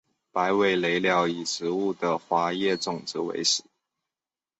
[0.31, 3.63] 白尾雷鸟以植物的花叶种子为食。